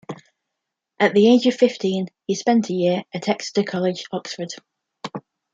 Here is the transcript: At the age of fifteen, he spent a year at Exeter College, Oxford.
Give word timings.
At 0.99 1.13
the 1.13 1.27
age 1.31 1.45
of 1.45 1.53
fifteen, 1.53 2.07
he 2.25 2.33
spent 2.33 2.71
a 2.71 2.73
year 2.73 3.03
at 3.13 3.29
Exeter 3.29 3.61
College, 3.61 4.05
Oxford. 4.11 4.51